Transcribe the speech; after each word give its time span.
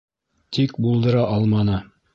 Тик 0.57 0.73
булдыра 0.87 1.29
алманы. 1.39 1.81